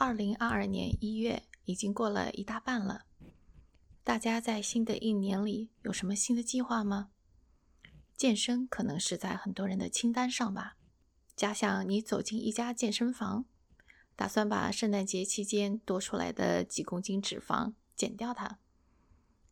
[0.00, 3.04] 二零二二年一月已经过了一大半了，
[4.04, 7.10] 大家在新的一年里有什么新的计划吗？
[8.16, 10.76] 健身可能是在很多人的清单上吧。
[11.34, 13.44] 假想你走进一家健身房，
[14.14, 18.60] 打算把圣诞节期间多出来的几公斤脂肪减掉它，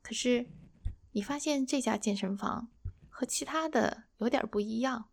[0.00, 0.46] 可是
[1.10, 2.68] 你发现这家健身房
[3.08, 5.08] 和其他的有点不一样，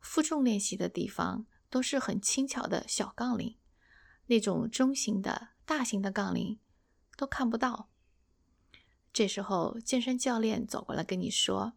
[0.00, 3.56] 负重练习的地方都是很轻巧的小杠铃。
[4.26, 6.58] 那种中型的大型的杠铃
[7.16, 7.90] 都看不到。
[9.12, 11.74] 这时候，健身教练走过来跟你说：“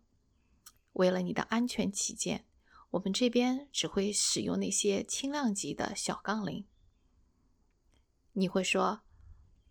[0.93, 2.45] 为了你的安全起见，
[2.91, 6.65] 我们这边只会使用那些轻量级的小杠铃。”
[8.33, 9.01] 你会说：“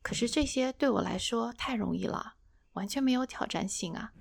[0.00, 2.36] 可是这些对我来说太容易了，
[2.74, 4.12] 完全没有挑战性啊！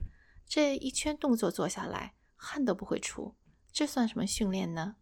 [0.47, 3.35] 这一圈动作做下来，汗都不会出，
[3.71, 4.95] 这算什么训练呢？”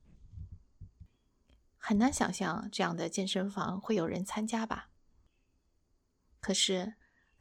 [1.86, 4.90] 很难想象这样的健身房会有人参加吧？
[6.40, 6.94] 可是，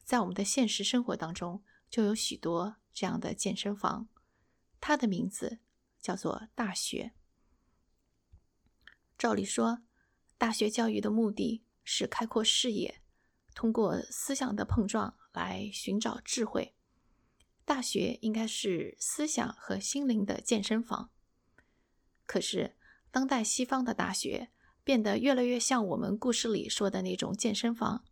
[0.03, 4.09] 在我们的现实生活当中，就有许多这样的健身房。
[4.81, 5.59] 它的名字
[6.01, 7.13] 叫做大学。
[9.17, 9.81] 照理说，
[10.37, 13.01] 大学教育的目的是开阔视野，
[13.55, 16.75] 通过思想的碰撞来寻找智慧。
[17.63, 21.11] 大学应该是思想和心灵的健身房。
[22.25, 22.75] 可是。
[23.13, 24.49] 当代西方的大学
[24.83, 28.03] 变得越来越像我们故事里说的那种健身房，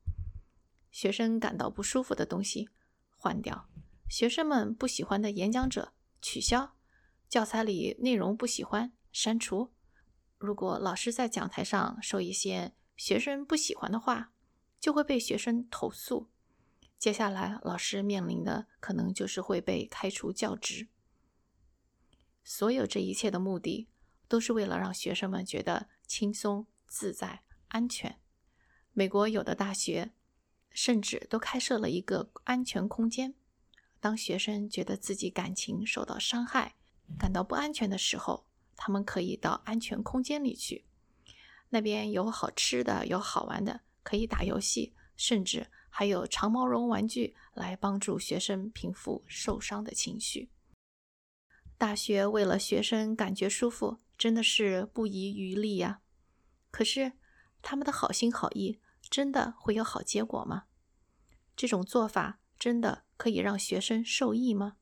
[0.91, 2.69] 学生感到不舒服的东西
[3.17, 3.67] 换掉，
[4.07, 6.75] 学生们不喜欢的演讲者取消，
[7.27, 9.71] 教材里内容不喜欢删除。
[10.37, 14.31] 如果老师在讲台上说一些学生不喜欢的话，
[14.79, 16.29] 就会被学生投诉。
[16.99, 20.89] 接下来老师面临的可能就是会被开除教职。
[22.43, 23.87] 所有这一切的目的。
[24.31, 28.17] 都是为了让学生们觉得轻松、自在、安全。
[28.93, 30.13] 美国有的大学
[30.69, 33.35] 甚至都开设了一个安全空间，
[33.99, 36.75] 当学生觉得自己感情受到伤害、
[37.19, 38.45] 感到不安全的时候，
[38.77, 40.85] 他们可以到安全空间里去。
[41.67, 50.49] 那边有好吃的，有好玩的，可以打游戏，甚至还有长毛绒玩具来帮助学生平复受伤的情绪。
[51.81, 53.97] 大学为了学生感觉舒服。
[54.15, 56.01] 真的是不遗余力呀！
[56.69, 57.13] 可是
[57.63, 60.65] 他们的好心好意真的会有好结果吗？
[61.55, 64.77] 这种做法真的可以让学生受益吗？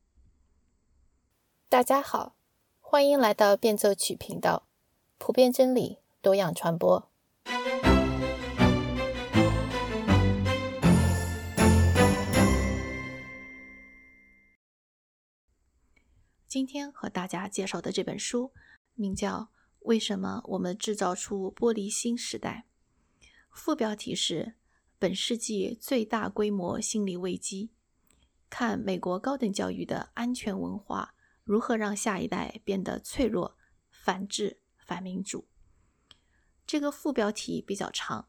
[1.70, 2.36] 大家好，
[2.80, 4.68] 欢迎来到变奏曲频道，
[5.16, 7.09] 普遍真理，多样传播。
[16.50, 18.52] 今天和大家介绍的这本书。
[18.94, 19.38] 名叫
[19.82, 22.66] 《为什么我们制造出玻璃心时代》，
[23.52, 24.54] 副标题是
[24.98, 27.70] “本世纪最大规模心理危机”，
[28.50, 33.56] 看美国高等教育的安全文化如何让下一代变得脆弱、
[33.88, 35.46] 反智、反民主。
[36.66, 38.26] 这个副标题比较长，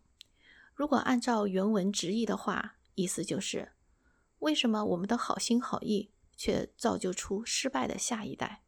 [0.75, 3.71] 如果按照原文直译的话，意思就是
[4.37, 8.63] 为什么我们的好心好意却造就出失败的下一代。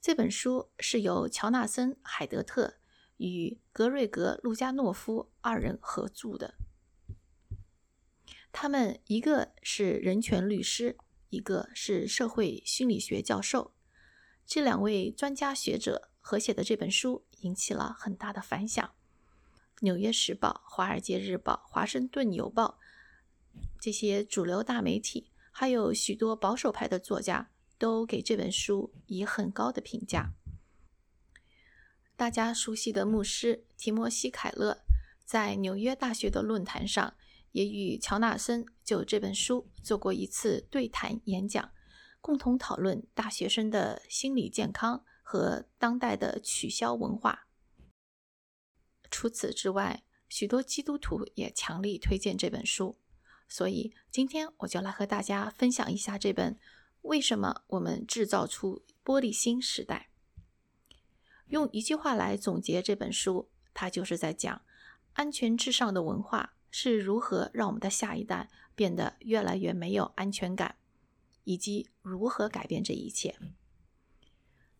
[0.00, 2.78] 这本书是由乔纳森·海德特
[3.18, 6.54] 与格瑞格·路加诺夫二人合著的。
[8.50, 10.96] 他们一个是人权律师，
[11.28, 13.74] 一个是社会心理学教授。
[14.46, 18.84] 这两位专家学者合写的这本书引起了很大的反响。
[19.82, 22.80] 《纽约时报》《华尔街日报》《华盛顿邮报》
[23.78, 25.29] 这些主流大媒体，
[25.60, 27.50] 还有许多保守派的作家。
[27.76, 30.34] 都给这本书以很高的评价。
[32.14, 34.82] 大家熟悉的牧师提摩西·凯勒
[35.24, 37.14] 在纽约大学的论坛上，
[37.52, 41.72] 也与乔纳森就这本书做过一次对谈演讲，
[42.20, 47.48] 共同讨论大学生的心理健康和当代的取消文化。
[49.10, 52.98] 除此之外，许多基督徒也强力推荐这本书，
[53.50, 56.56] 所以今天我就来和大家分享一下这本。
[57.02, 60.10] 为什么我们制造出玻璃心时代？
[61.46, 64.62] 用一句话来总结这本书，它就是在讲
[65.14, 70.76] 安全至上的文化是如何让我们的下一代变得越来越没有安全感，
[71.44, 73.36] 以及如何改变这一切。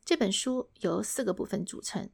[0.05, 2.11] 这本书由四个部分组成，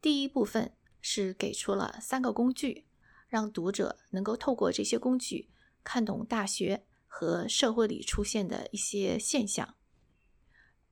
[0.00, 2.86] 第一部分是给出了三个工具，
[3.26, 5.50] 让读者能够透过这些工具
[5.82, 6.86] 看懂大学。
[7.14, 9.76] 和社会里出现的一些现象，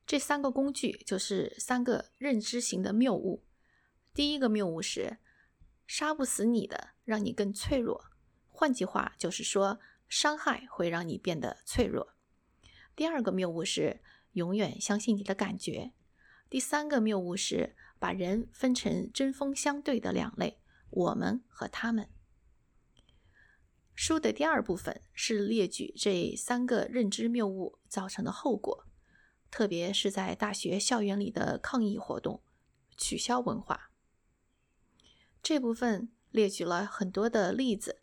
[0.05, 3.43] 这三个工具就是三个认知型的谬误。
[4.13, 5.17] 第一个谬误是，
[5.87, 8.05] 杀不死你的，让你更脆弱。
[8.49, 12.13] 换句话就是说，伤害会让你变得脆弱。
[12.95, 14.01] 第二个谬误是
[14.33, 15.91] 永远相信你的感觉。
[16.51, 20.61] 第三个谬误是把人分成针锋相对的两类：
[20.91, 22.07] 我们和他们。
[24.03, 28.87] 书的第二部分是列举这三个认知谬误造成的后果，
[29.51, 32.41] 特别是在大学校园里的抗议活动、
[32.97, 33.91] 取消文化。
[35.43, 38.01] 这部分列举了很多的例子，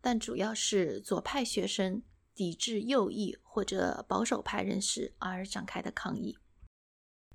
[0.00, 6.38] 但主要是左派学生抵制右翼或者保守派人士而展开的抗议。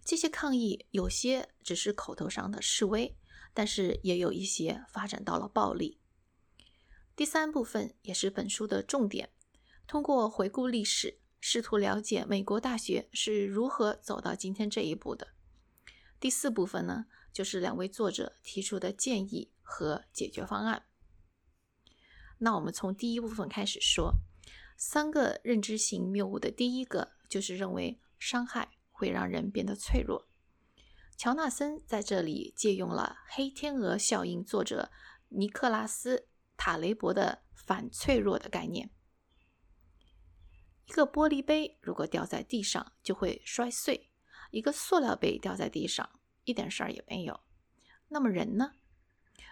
[0.05, 3.17] 这些抗议有些只是口头上的示威，
[3.53, 5.99] 但是也有一些发展到了暴力。
[7.17, 9.31] 第三部分也是本书的重点，
[9.87, 15.29] 通过回顾历史，试图了解美国大学是如何走到今天这一步的。
[16.19, 20.85] 第四部分呢，就是两位作者提出的建议和解决方案。
[22.37, 24.17] 那我们从第一部分开始说，
[24.77, 30.27] 三个认知型谬误的第一个就是认为伤害会让人变得脆弱。
[31.17, 34.91] 乔纳森在这里借用了《黑天鹅效应》作者
[35.29, 36.27] 尼克拉斯。
[36.57, 38.89] 塔雷伯的反脆弱的概念：
[40.87, 44.09] 一个玻璃杯如果掉在地上就会摔碎，
[44.51, 47.39] 一个塑料杯掉在地上一点事儿也没有。
[48.09, 48.73] 那么人呢？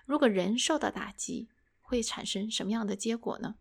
[0.06, 1.50] 如果人受到打击，
[1.80, 3.56] 会产生什么样的结果呢？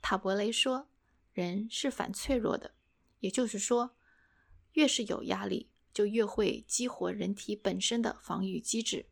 [0.00, 0.88] 塔伯雷说，
[1.32, 2.74] 人是反脆弱的，
[3.20, 3.96] 也就是说，
[4.72, 9.10] 越是有压力，就越会激活人体本身的防御机制。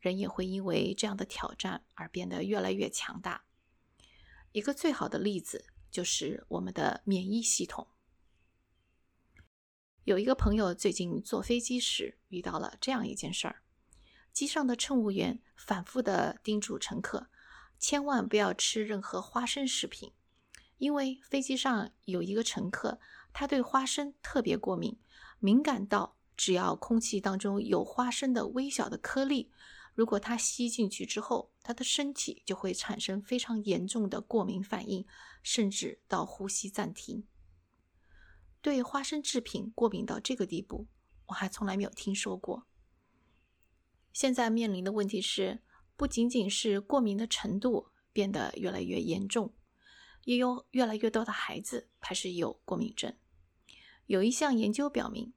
[0.00, 3.44] 人也会因为这样的挑战而变得越来越强大。
[4.52, 7.86] 一个最好的例子就是我们的免疫系统。
[10.04, 13.62] 有一个朋友最近坐飞机时遇到了这样一件事儿：
[14.32, 17.28] 机上的乘务员反复地叮嘱乘客，
[17.78, 20.12] 千万不要吃任何花生食品，
[20.78, 22.98] 因为飞机上有一个乘客，
[23.32, 24.98] 他对花生特别过敏，
[25.38, 29.52] 敏感到只要空气当中有花生的微小的颗粒。
[30.00, 35.06] 如果他吸进去之后，他的身体就会产生非常严重的过敏反应，
[35.42, 37.26] 甚至到呼吸暂停。
[38.62, 40.86] 对花生制品过敏到这个地步，
[41.26, 42.66] 我还从来没有听说过。
[44.10, 45.60] 现在面临的问题是，
[45.98, 49.52] 不仅仅是过敏的程度变得越来越严重，
[50.24, 53.14] 也有越来越多的孩子开始有过敏症。
[54.06, 55.34] 有一项研究表明，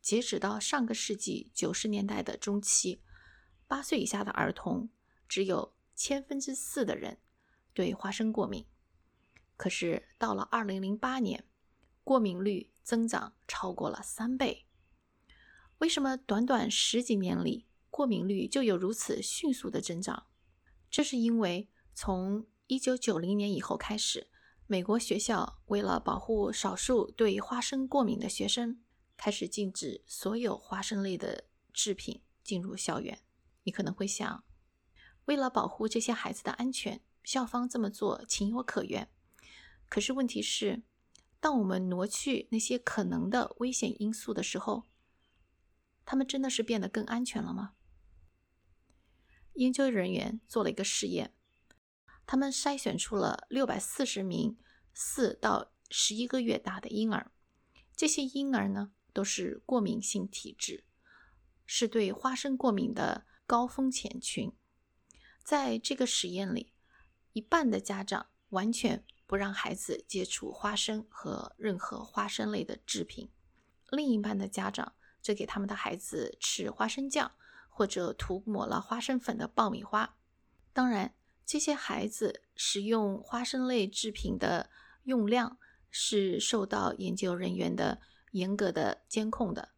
[0.00, 3.00] 截止到上个世纪九十年代的中期。
[3.74, 4.88] 八岁以下的儿童
[5.26, 7.18] 只有千分之四的人
[7.72, 8.64] 对花生过敏，
[9.56, 11.44] 可是到了二零零八年，
[12.04, 14.66] 过敏率增长超过了三倍。
[15.78, 20.28] 为什么短短十几年里过敏率就有如此迅速的增长？
[20.88, 24.28] 这是因为从一九九零年以后开始，
[24.68, 28.80] 美国学校为了保护少数对花生过敏的学生，
[29.16, 33.18] 开始禁止所有花生类的制品进入校园。
[33.64, 34.44] 你可能会想，
[35.26, 39.10] 为了保护这些孩子的安全，校方这么做情有可原。
[39.88, 40.82] 可是问题是，
[41.40, 44.84] 当我们挪去那些可能的危险因素的时候，
[46.04, 47.74] 他们真的是变得更安全了吗？
[49.54, 51.32] 研究人员做了一个实验，
[52.26, 54.58] 他们筛选出了六百四十名
[54.92, 57.30] 四到十一个月大的婴儿，
[57.96, 60.84] 这些婴儿呢都是过敏性体质，
[61.64, 63.24] 是对花生过敏的。
[63.46, 64.52] 高风险群，
[65.42, 66.72] 在这个实验里，
[67.34, 73.28] 一半的家长完全不让孩子接触花生和任何花生类的制品，
[73.90, 77.32] 另一半的家长则给他们的孩子吃花生酱
[77.68, 80.16] 或者涂抹了花生粉的爆米花。
[80.72, 84.70] 当然，这些孩子食用花生类制品的
[85.02, 85.58] 用量
[85.90, 89.74] 是受到研究人员的严格的监控的，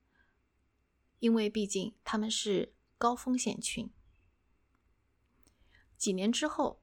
[1.19, 2.76] 因为毕竟他们是。
[2.99, 3.91] 高风险群。
[5.97, 6.81] 几年之后，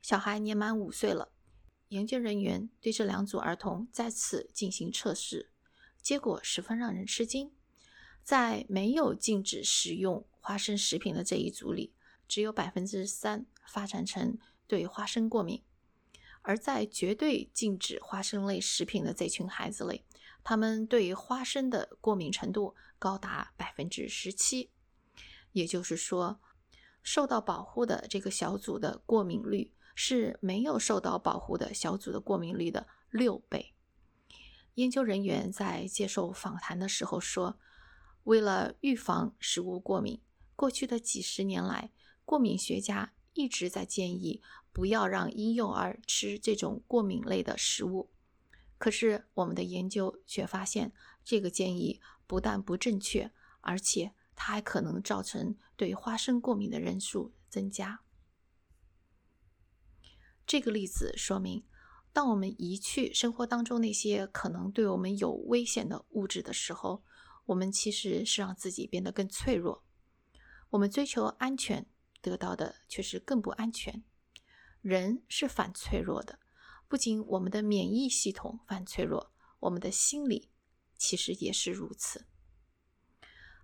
[0.00, 1.32] 小孩年满五岁了，
[1.88, 5.50] 研究人员对这两组儿童再次进行测试，
[6.02, 7.52] 结果十分让人吃惊。
[8.22, 11.92] 在没有禁止食用花生食品的这一组里，
[12.26, 15.62] 只有百分之三发展成对花生过敏；
[16.40, 20.04] 而在绝对禁止花生类食品的这群孩子里，
[20.42, 24.70] 他们对花生的过敏程度高达百分之十七。
[25.54, 26.40] 也就是说，
[27.02, 33.72] 受到保护的这个小组的过敏率是没有受到保护的小组的过敏率的六倍。
[34.74, 37.58] 研究人员在接受访谈的时候说
[38.24, 40.20] ：“为了预防食物过敏，
[40.56, 41.92] 过去的几十年来，
[42.24, 44.42] 过敏学家一直在建议
[44.72, 48.10] 不要让婴幼儿吃这种过敏类的食物。
[48.76, 50.92] 可是我们的研究却发现，
[51.22, 53.30] 这个建议不但不正确，
[53.60, 58.02] 而且它还可能造成对花生过敏的人数增加。
[60.46, 61.64] 这个例子说明，
[62.12, 67.02] 当我们移去生活当中那些可能对我们有危险的物质的时候，
[67.46, 69.84] 我们其实是让自己变得更脆弱。
[70.70, 71.86] 我们追求安全，
[72.20, 74.04] 得到的却是更不安全。
[74.80, 76.40] 人是反脆弱的。
[76.86, 80.50] 不仅我们的免疫系统反脆弱，我们的心理
[80.96, 82.26] 其实也是如此。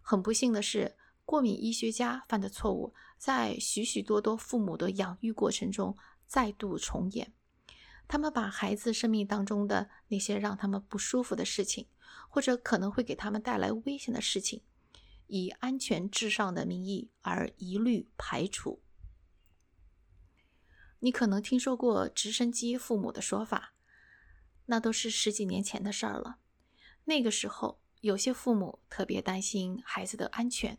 [0.00, 7.32] 很不幸的是，过敏医学家犯的错误在许许多多父母的养育过程中再度重演。
[8.08, 11.86] 他们把孩子生命当中的那些让他们不舒服的事情，
[12.28, 14.62] 或者可能会给他们带来危险的事情，
[15.28, 18.82] 以安全至上的名义而一律排除。
[20.98, 23.74] 你可能听说过“直升机父母”的说法，
[24.66, 26.38] 那都是十几年前的事儿了。
[27.04, 30.78] 那个时候，有些父母特别担心孩子的安全，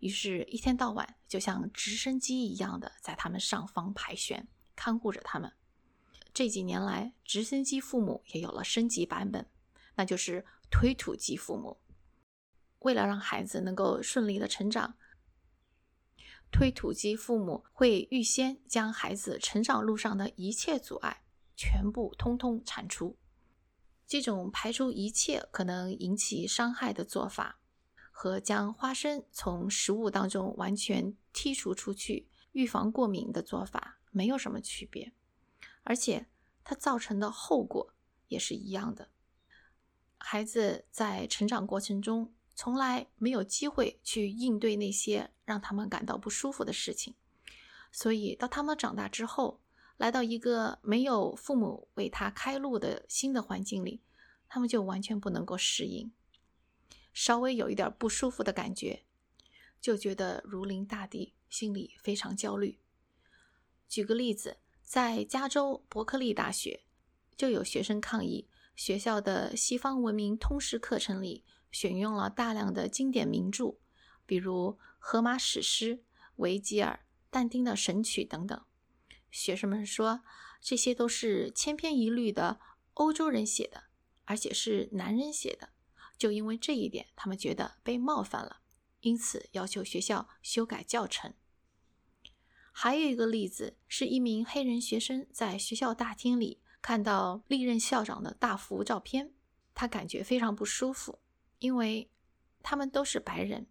[0.00, 5.52] 于是，一天到晚就像直升机一样的在他们上方盘旋，看护着他们。
[6.32, 9.48] 这几年来，直升机父母也有了升级版本，
[9.96, 11.80] 那就是推土机父母。
[12.80, 14.96] 为了让孩子能够顺利的成长。
[16.50, 21.22] 推土机父母会预先将孩子成长路上的一切阻碍
[21.56, 23.16] 全部通通铲除。
[24.10, 27.60] 这种排除一切可能引起伤害的做法，
[28.10, 35.12] 和将花生从食物当中完全剔除出去预防过敏的做法没有什么区别，
[35.84, 36.26] 而且
[36.64, 37.94] 它造成的后果
[38.26, 39.10] 也是一样的。
[40.18, 42.34] 孩子在成长过程中。
[42.52, 47.14] 从来没有机会去应对那些让他们感到不舒服的事情，
[47.90, 49.62] 所以到他们长大之后，
[50.00, 54.00] 来到一个没有父母为他开路的新的环境里，
[54.48, 56.10] 他们就完全不能够适应。
[57.12, 59.04] 稍微有一点不舒服的感觉，
[59.78, 62.78] 就觉得如临大敌，心里非常焦虑。
[63.90, 66.84] 举个例子，在加州伯克利大学，
[67.36, 71.44] 就有学生抗议学校的西方文明通识课程里。
[71.70, 73.76] 选用了大量的经典名著，
[74.24, 75.96] 比如《荷马史诗》
[76.36, 76.94] 《维吉尔》
[77.30, 78.64] 《但丁的神曲》等等。
[79.30, 80.22] 学生们说，
[80.60, 82.60] 这些都是千篇一律的
[82.94, 83.84] 欧洲人写的，
[84.24, 85.70] 而且是男人写的。
[86.18, 88.60] 就因为这一点，他们觉得被冒犯了，
[89.00, 91.32] 因此要求学校修改教程。
[92.72, 99.32] 还有一个例子，是一名黑人学生在学校大厅里看到历任校长的大幅照片，
[99.74, 101.20] 他感觉非常不舒服。
[101.58, 102.10] 因为
[102.62, 103.66] 他们都是白人，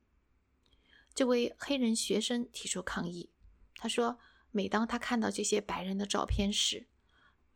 [1.16, 3.32] 这位黑人学生提出抗议。
[3.76, 4.20] 他说
[4.52, 6.88] ：“每当他看到这些白人的照片时，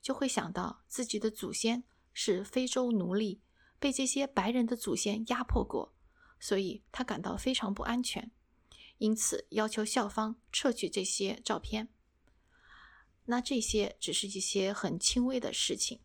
[0.02, 1.84] 就会想到自己的祖先
[2.14, 3.42] 是非洲奴隶，
[3.80, 5.94] 被这些白人的祖先压迫过，
[6.40, 8.32] 所以他感到非常不安全，
[8.98, 11.90] 因此要求校方撤去这些照片。”
[13.26, 16.02] 那这些只是一些很轻微的事情。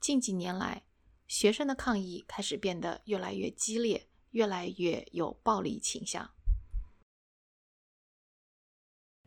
[0.00, 0.84] 近几年来，
[1.26, 6.33] 学生的抗议开始变得越来越激烈，越来越有暴力倾向。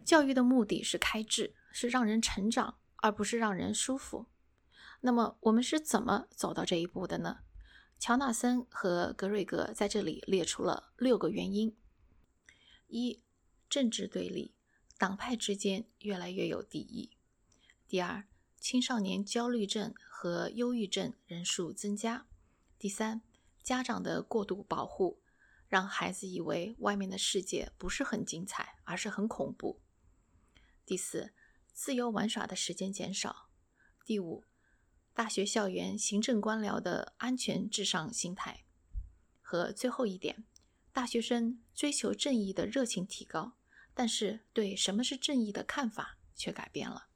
[0.07, 4.27] 教育的目的是开智，是让人成长，而不是让人舒服。
[5.01, 7.39] 那么，我们是怎么走到这一步的呢？
[7.99, 11.75] 乔纳森和格瑞格在这里列出了六个原因：
[12.87, 13.21] 一、
[13.69, 14.55] 政治对立，
[14.97, 17.09] 党派之间越来越有敌意；
[17.85, 18.23] 第二，
[18.61, 22.25] 青少年焦虑症和忧郁症人数增加。
[22.79, 23.21] 第三，
[23.61, 25.19] 家长的过度保护，
[25.67, 29.81] 让孩子以为外面的世界不是很精彩，而是很恐怖。
[30.87, 31.33] 第四，
[31.73, 33.49] 自由玩耍的时间减少。
[34.05, 34.45] 第五，
[35.13, 38.63] 大学校园行政官僚的安全至上心态。
[39.41, 40.45] 和最后一点，
[40.93, 43.57] 大学生追求正义的热情提高，
[43.93, 47.09] 但是对什么是正义的看法却改变了。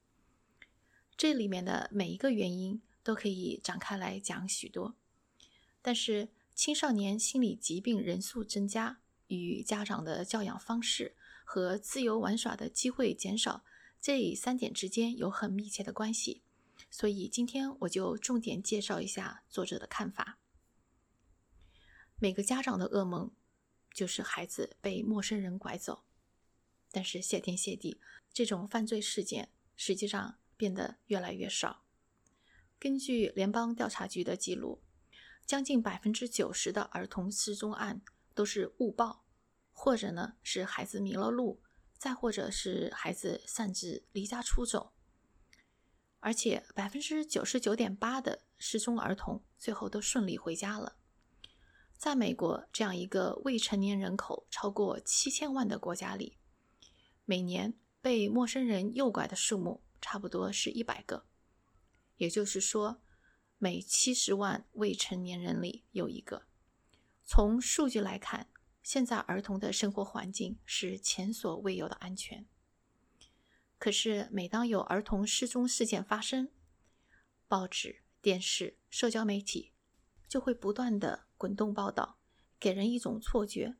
[1.15, 4.97] 这里面的每一个原因都可以展开来讲许多，
[5.81, 11.15] 但是青少年心理疾病人数增加与家长的教养方式
[11.51, 13.65] 和自由玩耍的机会减少
[13.99, 16.41] 这三点之间有很密切的关系，
[16.89, 20.39] 所以今天我就重点介绍一下作者的看法。
[22.17, 23.31] 每个家长的噩梦
[23.93, 26.05] 就是孩子被陌生人拐走，
[26.89, 27.99] 但是谢天谢地，
[28.31, 30.37] 这种犯罪事件实际上。
[30.55, 31.81] 变得越来越少。
[32.77, 34.79] 根据联邦调查局的记录，
[35.43, 38.03] 将近百分之九十的儿童失踪案
[38.35, 39.20] 都是误报，
[39.83, 41.59] 或者呢是孩子迷了路，
[41.97, 44.93] 再或者是孩子擅自离家出走。
[46.19, 50.97] 而且百分之九十九点八的失踪儿童最后都顺利回家了。
[51.97, 56.37] 在美国这样一个未成年人口超过七千万的国家里，
[57.25, 61.25] 每年被陌生人诱拐的数目差不多是一百个，
[62.17, 63.01] 也就是说，
[63.57, 66.43] 每七十万未成年人里有一个。
[67.23, 68.47] 从数据来看，
[68.83, 72.45] 现在儿童的生活环境是前所未有的安全。
[73.77, 76.51] 可是，每当有儿童失踪事件发生，
[77.47, 79.71] 报纸、电视、社交媒体
[80.27, 82.17] 就会不断的滚动报道，
[82.59, 83.75] 给人一种错觉，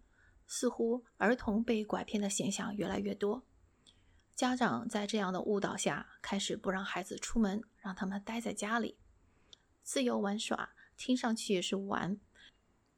[0.48, 3.46] 似乎儿童被拐骗的现象越来越多。
[4.36, 8.98] 家长在这样的误导下，开始不让孩子出门，让他们待在家里，
[9.84, 10.74] 自由玩耍。
[10.98, 12.20] 听上去也是玩，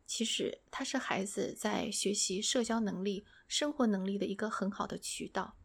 [0.06, 5.56] 其实它是孩子在学习社交能力、生活能力的一个很好的渠道。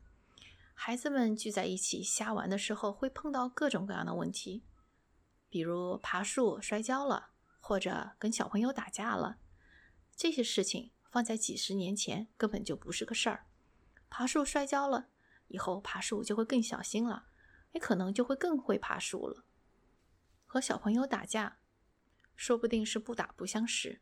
[0.74, 4.62] 孩子们聚在一起瞎玩的时候，会碰到各种各样的问题，
[5.48, 7.30] 比如爬树摔跤了，
[7.60, 9.38] 或者跟小朋友打架了。
[10.16, 13.46] 这些事情放在几十年前根本就不是个事儿。
[14.08, 15.08] 爬树摔跤了，
[15.48, 17.26] 以后爬树就会更小心了，
[17.72, 19.44] 也可能就会更会爬树了。
[20.46, 21.58] 和小朋友打架，
[22.36, 24.00] 说不定是不打不相识。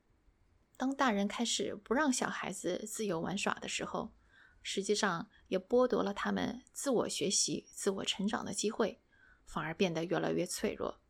[0.76, 4.12] 当大人开始不让小孩子自由玩耍的时候，
[4.62, 9.00] 实际上也剥夺了他们自我学习、自我成长的机会，
[9.47, 11.00] 反而变得越来越脆弱。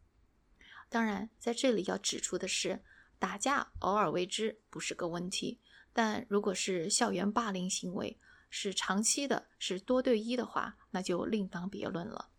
[0.88, 2.85] 当然，在这里要指出的是，
[3.18, 5.61] 打架偶尔为之不是个问题，
[5.92, 12.30] 但如果是校园霸凌行为，是长期的、是多对一的话，那就另当别论了。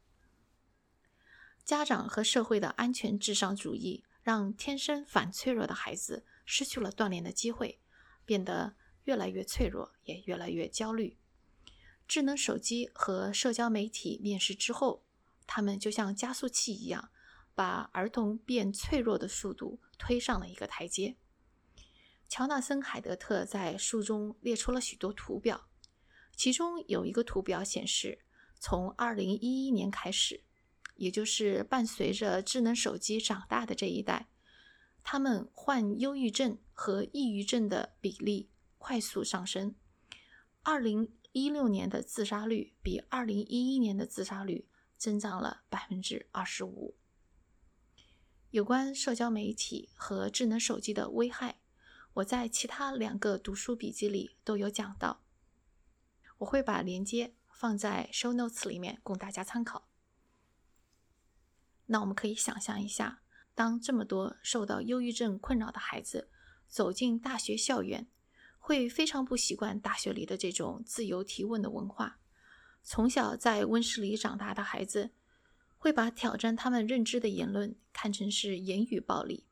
[1.65, 7.79] 家长和社会的安全至上主义，让天生反脆弱的孩子失去了锻炼的机会，
[8.25, 8.73] 变得。
[9.07, 11.15] 越来越脆弱，也越来越焦虑。
[12.09, 15.05] 智能手机和社交媒体面世之后，
[15.45, 17.09] 他们就像加速器一样，
[17.55, 21.15] 把儿童变脆弱的速度推上了一个台阶。
[22.27, 25.69] 乔纳森·海德特在书中列出了许多图表，
[26.35, 28.19] 其中有一个图表显示，
[28.59, 30.43] 从2011年开始，
[30.95, 34.27] 也就是伴随着智能手机长大的这一代，
[35.09, 38.49] 他们患忧郁症和抑郁症的比例。
[38.77, 39.73] 快速上升。
[40.63, 44.67] 二零一六年的自杀率比二零一一年的自杀率
[44.97, 46.95] 增长了百分之二十五。
[48.51, 51.61] 有关社交媒体和智能手机的危害，
[52.15, 55.21] 我在其他两个读书笔记里都有讲到，
[56.39, 59.87] 我会把链接放在 show notes 里面供大家参考。
[61.85, 63.21] 那我们可以想象一下，
[63.57, 66.29] 当这么多受到忧郁症困扰的孩子
[66.67, 68.07] 走进大学校园。
[68.59, 72.19] 会非常不习惯大学里的这种自由提问的文化。
[72.83, 75.11] 从小在温室里长大的孩子，
[75.77, 79.45] 会把挑战他们认知的言论看成是言语暴力。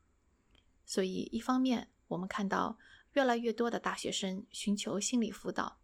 [0.84, 2.76] 所以，一方面我们看到
[3.12, 5.78] 越来越多的大学生寻求心理辅导；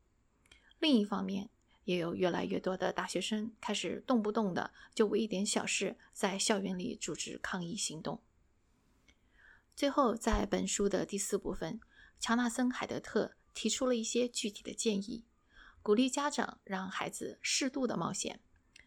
[0.78, 1.48] 另一方面，
[1.84, 8.22] 也有越来越多的大学生开始动不动的就为一点小事在校园里组织抗议行动。
[9.74, 11.80] 最后，在本书的第四部分。
[12.20, 15.24] 乔纳森·海德特提出了一些具体的建议，
[15.82, 18.38] 鼓励家长让孩子适度的冒险，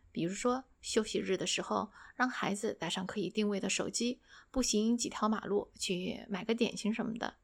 [0.09, 7.35] 比如说休息日的时候，让孩子带上可以定位的手机，步行几条马路去买个点心什么的。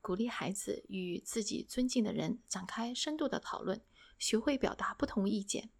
[0.00, 3.80] 鼓励孩子与自己尊敬的人展开深度的讨论，
[4.18, 5.70] 学会表达不同意见。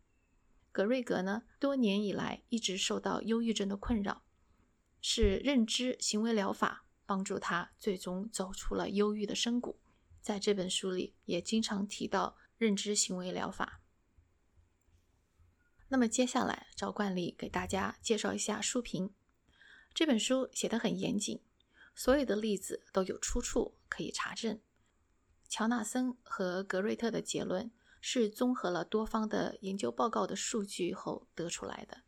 [0.73, 4.25] 格瑞格呢，多年以来一直受到忧郁症的困扰，
[5.01, 6.85] 是认知行为疗法。
[7.09, 9.81] 帮助他最终走出了忧郁的深谷。
[10.21, 13.81] 在这本书里，也经常提到认知行为疗法。
[15.89, 19.15] 那么接下来，照惯例给大家介绍一下书评。
[19.95, 21.41] 这本书写得很严谨，
[21.95, 24.61] 所有的例子都有出处可以查证。
[25.49, 27.71] 乔纳森和格瑞特的结论
[28.11, 32.05] 是综合了多方的研究报告的数据后得出来的，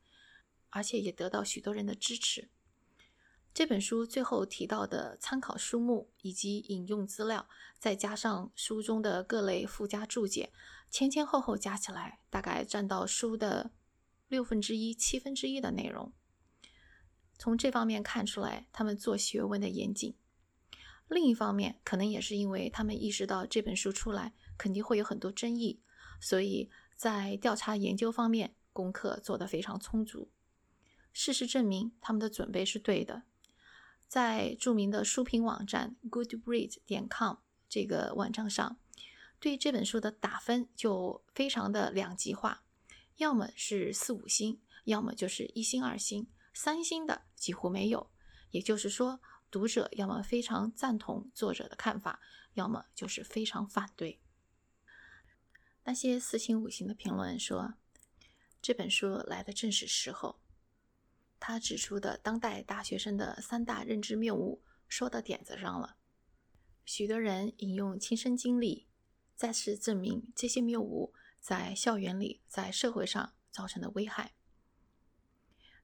[0.71, 2.49] 而且也得到许多人的支持。
[3.53, 7.47] 这本书最后提到的参考书目以及引用资料，
[7.79, 10.51] 再加上书中的各类附加注解，
[10.91, 13.71] 前前后后加起来，大概占到书的
[14.29, 16.15] 六分之一、七分之一的内容。
[17.37, 20.17] 从这方面看出来，他们做学问的严谨。
[21.09, 25.83] 另一方面，可能也是因为他们意识到这本书出来肯定会有很多争议，
[26.21, 30.31] 所以在调查研究方面功课做得非常充足。
[31.13, 33.25] 事实证明，他们的准备是对的。
[34.07, 37.37] 在著名的书评网站 Goodreads 点 com
[37.69, 38.77] 这个网站上，
[39.39, 42.63] 对这本书的打分就非常的两极化，
[43.17, 48.11] 要么是四五星，要么就是一星二星，三星的几乎没有。
[48.51, 52.21] 也就是说，读者要么非常赞同作者的看法，
[52.55, 54.21] 要么就是非常反对。
[55.91, 57.75] 那些四星五星的评论说，
[58.63, 60.39] 这本书来的正是时候。
[61.41, 65.97] 他指出的当代大学生的三大认知谬误，说到点子上了。
[66.85, 68.87] 许多人引用亲身经历，
[69.35, 74.35] 再次证明这些谬误在校园里、在社会上造成的危害。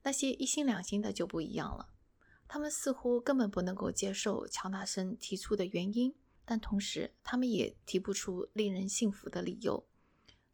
[0.05, 1.88] 那些一星两星的就不一样了，
[2.47, 6.14] 他们似乎根本不能够接受乔纳森提出的原因，
[6.45, 9.85] 但同时他们也提不出令人信服的理由，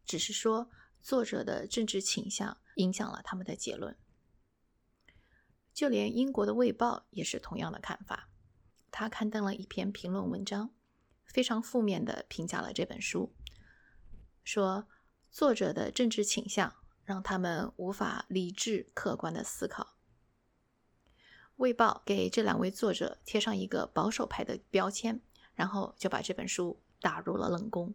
[0.04, 3.96] 只是说作者的政治倾向影响了他们的结论。
[5.72, 8.28] 就连英国的《卫报》也是同样的看法。
[8.90, 10.74] 他刊登了一篇评论文章，
[11.24, 13.34] 非常负面的评价了这本书，
[14.44, 14.86] 说
[15.30, 19.96] 作者的政治倾向让他们无法理智客观的思考。
[21.56, 25.22] 《卫报》给这两位作者贴上一个保守派的标签，
[25.54, 27.94] 然后就把这本书打入了冷宫。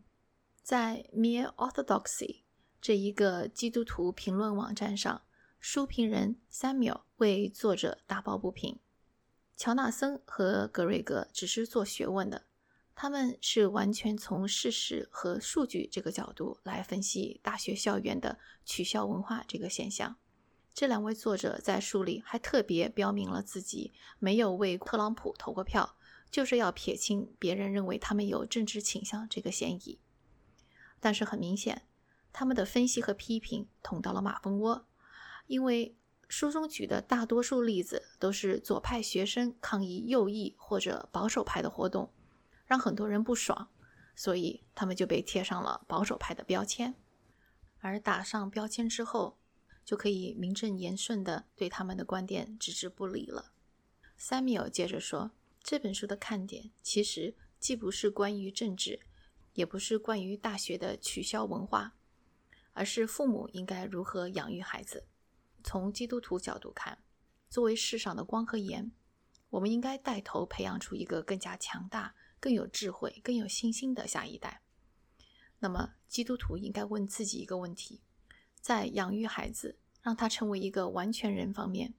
[0.67, 2.41] 在 Mere Orthodoxy
[2.81, 5.21] 这一个基督徒评论网站上。
[5.61, 8.77] 书评人 Samuel 为作者打抱不平。
[9.55, 12.47] 乔纳森和格瑞格只是做学问的，
[12.93, 20.17] 他们是完全从事实和数据这个角度来分析大学校园的取消文化这个现象。
[20.73, 25.95] 这两位作者在书里还特别标明了自己没有为特朗普投过票，
[26.29, 30.01] 就是要撇清别人认为他们有政治倾向这个嫌疑。
[30.99, 31.87] 但是很明显，
[32.31, 34.87] 他们的分析和批评捅到了马蜂窝。
[35.47, 35.95] 因为
[36.27, 42.11] 书中举的大多数例子都是左派学生抗议右翼或者保守派的活动，
[42.65, 43.69] 让很多人不爽，
[44.15, 46.95] 所以他们就被贴上了保守派的标签。
[47.79, 49.37] 而打上标签之后，
[49.85, 53.53] 就可以名正言顺地对他们的观点置之不理了。
[54.19, 55.31] Samuel 接着说，
[55.63, 58.99] 这本书的看点其实既不是关于政治，
[59.57, 61.95] 也不是关于大学的取消文化，
[62.73, 65.07] 而是父母应该如何养育孩子。
[65.63, 66.99] 从基督徒角度看，
[67.49, 68.91] 作为世上的光和盐，
[69.49, 74.61] 我们应该带头培养出一个更加强大、更有智慧、更有信心的下一代。
[75.57, 78.03] 那么，基督徒应该问自己一个问题：
[78.61, 81.95] 在养育孩子、让他成为一个完全人方面，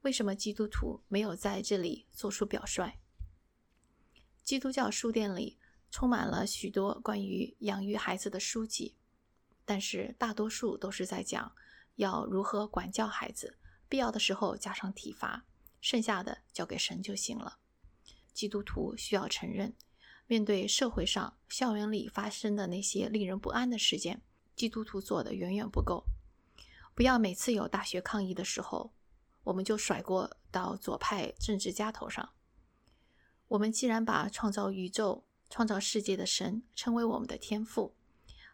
[0.00, 2.98] 为什么基督徒没有在这里做出表率？
[4.42, 5.58] 基督教书店里
[5.96, 8.98] 充满了许多关于养育孩子的书籍，
[9.64, 11.56] 但是大多数都是在讲。
[11.94, 13.56] 要如何管教孩子？
[13.88, 15.46] 必要的时候加上体罚，
[15.80, 17.60] 剩下的交给神就行了。
[18.34, 19.74] 基督徒需要承认，
[20.26, 24.20] 面对社会上、校园里发生的那些令人不安的事件，
[24.54, 26.04] 基督徒做的远远不够。
[26.94, 28.92] 不要每次有大学抗议的时候，
[29.44, 32.34] 我们就甩锅到左派政治家头上。
[33.48, 37.94] 我们既然把创造宇宙、创造世界的神称为我们的天赋，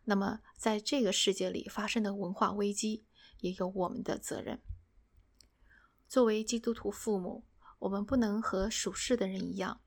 [0.05, 3.05] 那么在这个世界里发生的文化危机，
[3.41, 4.61] 也有我们的责任。
[6.09, 7.45] 作为基督徒父母，
[7.79, 9.81] 我们不能和属世的人一样，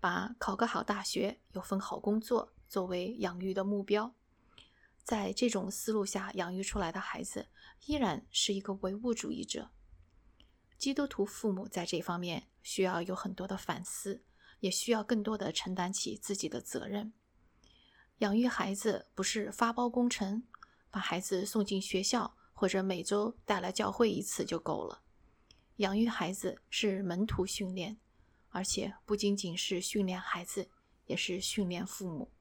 [0.00, 4.14] 把考个好大学、有份好工作作为养育的目标。
[5.04, 7.46] 在这种思路下养育出来的孩子，
[7.86, 9.70] 依然是一个唯物主义者。
[10.76, 14.22] 基督徒父母在这方面需要有很多的反思，
[14.60, 17.12] 也需要更多的承担起自己的责任。
[18.18, 20.42] 养育孩子不是发包工程，
[20.90, 22.34] 把孩子送进学校。
[22.60, 25.00] 或者每周带来教会一次就够了。
[25.76, 27.96] 养育孩子是门徒训练，
[28.48, 30.68] 而且不仅仅是训练孩子，
[31.06, 32.32] 也是训练父母。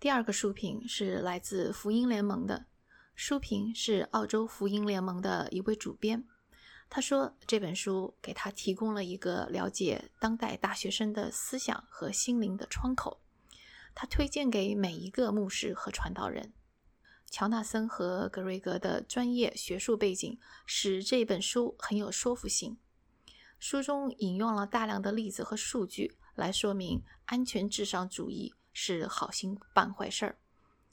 [0.00, 2.66] 第二个书评是来自福音联盟的，
[3.14, 6.26] 书评是澳洲福音联盟的一位主编。
[6.94, 13.20] 他说这本书给他提供了一个了解当代大学生的思想和心灵的窗口。
[13.96, 16.52] 他推荐给每一个牧师和传道人。
[17.28, 22.78] 乔纳森和格瑞格的专业学术背景使这本书很有说服性。
[23.58, 30.38] 书中引用了大量的例子和数据来说明安全至上主义是好心办坏事儿，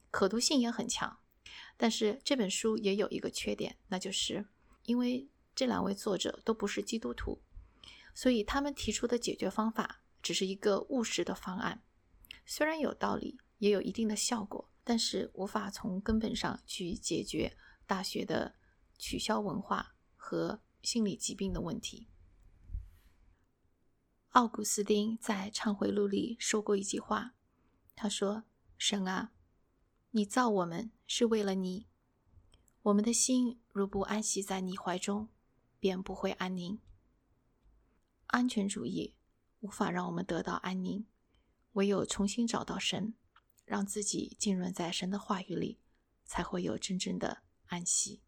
[0.10, 1.20] 可读性也很强。
[1.78, 4.48] 但是这本书也有一个缺点，那就是
[4.86, 5.30] 因为
[5.62, 7.40] 这两位作者都不是基督徒，
[8.16, 11.84] 所以他们提出的解决方法只是一个务实的方案，
[12.48, 14.72] 虽然有道理，也有一定的效果。
[14.84, 18.56] 但是无法从根本上去解决大学的
[18.98, 22.08] 取消文化和心理疾病的问题。
[24.30, 27.36] 奥古斯丁在《忏悔录》里说过一句话
[27.96, 28.46] ：“他说
[28.80, 29.32] ：“神啊，
[30.10, 31.86] 你造我们是为了你，
[32.82, 35.30] 我们的心如不安息在你怀中，
[35.82, 36.80] 便不会安宁。
[38.28, 39.16] 安全主义
[39.60, 41.06] 无法让我们得到安宁，
[41.74, 43.16] 唯有重新找到神，
[43.66, 45.80] 让自己浸润在神的话语里，
[46.24, 48.22] 才会有真正的安息。”